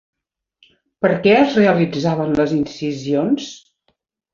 Per 1.05 1.11
què 1.27 1.37
es 1.43 1.55
realitzaven 1.61 2.37
les 2.43 2.59
incisions? 2.59 3.51